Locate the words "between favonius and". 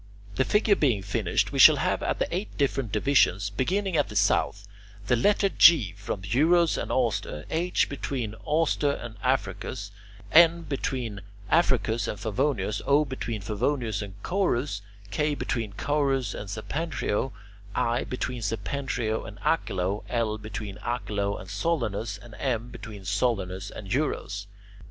13.05-14.15